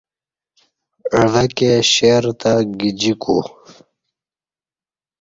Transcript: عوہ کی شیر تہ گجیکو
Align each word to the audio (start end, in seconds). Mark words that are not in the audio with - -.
عوہ 1.19 1.43
کی 1.55 1.69
شیر 1.91 2.23
تہ 2.39 2.51
گجیکو 2.79 3.37